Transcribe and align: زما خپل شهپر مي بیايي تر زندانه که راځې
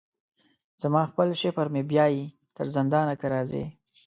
زما 0.81 1.01
خپل 1.11 1.27
شهپر 1.41 1.67
مي 1.73 1.81
بیايي 1.91 2.23
تر 2.55 2.65
زندانه 2.75 3.13
که 3.21 3.27
راځې 3.33 3.65